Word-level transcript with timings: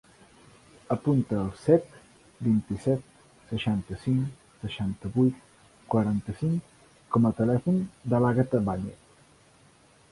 Apunta 0.93 1.35
el 1.39 1.51
set, 1.63 1.91
vint-i-set, 2.47 3.05
seixanta-cinc, 3.51 4.41
seixanta-vuit, 4.63 5.45
quaranta-cinc 5.97 6.75
com 7.17 7.31
a 7.31 7.35
telèfon 7.43 7.81
de 8.15 8.25
l'Àgata 8.27 8.67
Bañez. 8.71 9.17